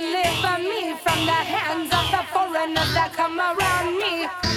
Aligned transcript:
deliver 0.00 0.58
me 0.62 0.94
from 1.02 1.26
the 1.26 1.32
hands 1.32 1.90
of 1.92 2.06
the 2.14 2.22
foreigners 2.32 2.94
that 2.94 3.12
come 3.12 3.38
around 3.40 3.98
me. 3.98 4.47